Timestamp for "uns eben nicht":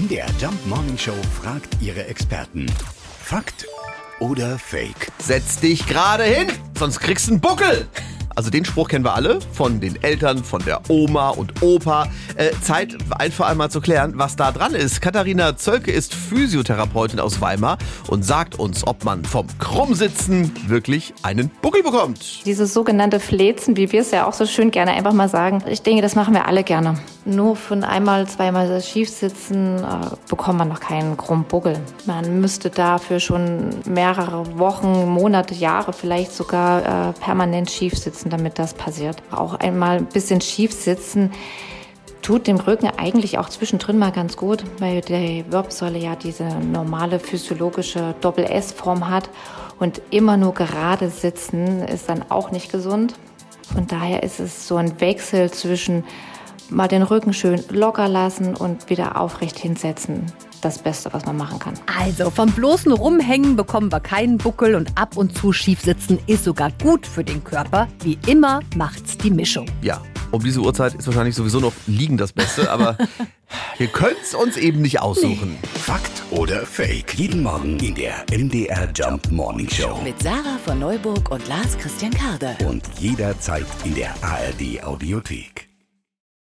74.34-75.00